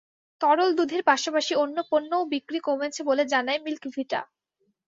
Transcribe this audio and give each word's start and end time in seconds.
তরল 0.41 0.69
দুধের 0.77 1.01
পাশাপাশি 1.03 1.53
অন্য 1.63 1.77
পণ্য 1.91 2.11
বিক্রিও 2.31 2.65
কমেছে 2.67 3.01
বলে 3.09 3.23
জানায় 3.33 3.59
মিল্ক 3.65 3.83
ভিটা। 3.95 4.21